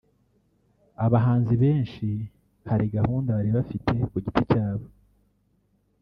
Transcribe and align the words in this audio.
abahanzi 1.05 1.53
benshi 1.63 2.07
hari 2.69 2.85
gahunda 2.95 3.29
bari 3.37 3.51
bafite 3.57 3.91
ku 4.11 4.17
giti 4.23 4.41
cyabo 4.51 4.85